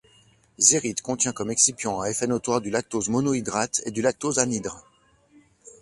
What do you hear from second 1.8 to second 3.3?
à effet notoire du lactose